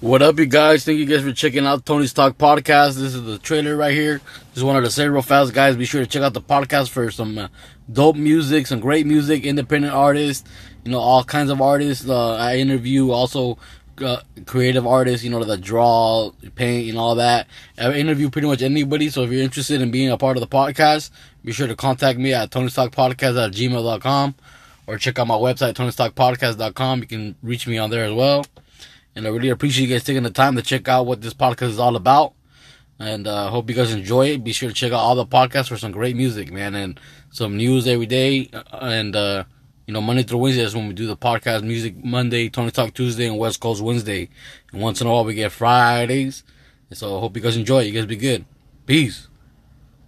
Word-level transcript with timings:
What 0.00 0.22
up, 0.22 0.38
you 0.38 0.46
guys? 0.46 0.82
Thank 0.82 0.98
you 0.98 1.04
guys 1.04 1.20
for 1.20 1.32
checking 1.32 1.66
out 1.66 1.84
Tony's 1.84 2.14
Talk 2.14 2.38
Podcast. 2.38 2.94
This 2.94 3.14
is 3.14 3.22
the 3.22 3.36
trailer 3.36 3.76
right 3.76 3.92
here. 3.92 4.22
Just 4.54 4.64
wanted 4.64 4.80
to 4.80 4.90
say 4.90 5.06
real 5.06 5.20
fast, 5.20 5.52
guys, 5.52 5.76
be 5.76 5.84
sure 5.84 6.00
to 6.00 6.06
check 6.06 6.22
out 6.22 6.32
the 6.32 6.40
podcast 6.40 6.88
for 6.88 7.10
some 7.10 7.36
uh, 7.36 7.48
dope 7.92 8.16
music, 8.16 8.66
some 8.66 8.80
great 8.80 9.04
music, 9.04 9.44
independent 9.44 9.92
artists, 9.92 10.48
you 10.86 10.90
know, 10.90 10.98
all 10.98 11.22
kinds 11.22 11.50
of 11.50 11.60
artists. 11.60 12.08
Uh, 12.08 12.34
I 12.36 12.56
interview 12.56 13.10
also 13.10 13.58
uh, 14.00 14.22
creative 14.46 14.86
artists, 14.86 15.22
you 15.22 15.28
know, 15.28 15.44
that 15.44 15.60
draw, 15.60 16.30
paint, 16.54 16.88
and 16.88 16.98
all 16.98 17.16
that. 17.16 17.46
I 17.76 17.92
interview 17.92 18.30
pretty 18.30 18.48
much 18.48 18.62
anybody. 18.62 19.10
So 19.10 19.24
if 19.24 19.30
you're 19.30 19.42
interested 19.42 19.82
in 19.82 19.90
being 19.90 20.08
a 20.08 20.16
part 20.16 20.38
of 20.38 20.40
the 20.40 20.48
podcast, 20.48 21.10
be 21.44 21.52
sure 21.52 21.66
to 21.66 21.76
contact 21.76 22.18
me 22.18 22.32
at 22.32 22.50
Tony's 22.50 22.72
Talk 22.72 22.92
Podcast 22.92 23.38
at 23.38 23.52
gmail.com 23.52 24.34
or 24.86 24.96
check 24.96 25.18
out 25.18 25.26
my 25.26 25.34
website, 25.34 25.74
Tony'sTalkPodcast.com. 25.74 27.00
You 27.00 27.06
can 27.06 27.34
reach 27.42 27.66
me 27.66 27.76
on 27.76 27.90
there 27.90 28.06
as 28.06 28.14
well. 28.14 28.46
And 29.14 29.26
I 29.26 29.30
really 29.30 29.48
appreciate 29.48 29.88
you 29.88 29.94
guys 29.94 30.04
taking 30.04 30.22
the 30.22 30.30
time 30.30 30.56
to 30.56 30.62
check 30.62 30.88
out 30.88 31.06
what 31.06 31.20
this 31.20 31.34
podcast 31.34 31.70
is 31.70 31.78
all 31.78 31.96
about. 31.96 32.34
And 32.98 33.26
I 33.26 33.46
uh, 33.46 33.48
hope 33.48 33.70
you 33.70 33.74
guys 33.74 33.92
enjoy 33.92 34.26
it. 34.28 34.44
Be 34.44 34.52
sure 34.52 34.68
to 34.68 34.74
check 34.74 34.92
out 34.92 34.98
all 34.98 35.14
the 35.14 35.26
podcasts 35.26 35.68
for 35.68 35.78
some 35.78 35.90
great 35.90 36.16
music, 36.16 36.52
man, 36.52 36.74
and 36.74 37.00
some 37.30 37.56
news 37.56 37.86
every 37.86 38.06
day. 38.06 38.50
And, 38.72 39.16
uh, 39.16 39.44
you 39.86 39.94
know, 39.94 40.02
Monday 40.02 40.22
through 40.22 40.38
Wednesday 40.38 40.62
is 40.62 40.76
when 40.76 40.86
we 40.86 40.92
do 40.92 41.06
the 41.06 41.16
podcast 41.16 41.62
music 41.62 42.04
Monday, 42.04 42.50
Tony 42.50 42.70
Talk 42.70 42.92
Tuesday, 42.92 43.26
and 43.26 43.38
West 43.38 43.58
Coast 43.58 43.80
Wednesday. 43.80 44.28
And 44.70 44.82
once 44.82 45.00
in 45.00 45.06
a 45.06 45.10
while 45.10 45.24
we 45.24 45.34
get 45.34 45.50
Fridays. 45.50 46.44
And 46.90 46.98
so 46.98 47.16
I 47.16 47.20
hope 47.20 47.36
you 47.36 47.42
guys 47.42 47.56
enjoy. 47.56 47.80
You 47.80 47.92
guys 47.92 48.06
be 48.06 48.16
good. 48.16 48.44
Peace. 48.84 49.29